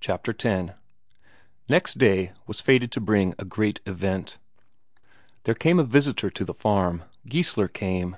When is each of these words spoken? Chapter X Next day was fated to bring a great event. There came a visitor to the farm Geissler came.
Chapter 0.00 0.34
X 0.42 0.72
Next 1.68 1.98
day 1.98 2.32
was 2.46 2.62
fated 2.62 2.90
to 2.92 3.02
bring 3.02 3.34
a 3.38 3.44
great 3.44 3.80
event. 3.84 4.38
There 5.44 5.52
came 5.54 5.78
a 5.78 5.84
visitor 5.84 6.30
to 6.30 6.44
the 6.46 6.54
farm 6.54 7.04
Geissler 7.26 7.68
came. 7.68 8.16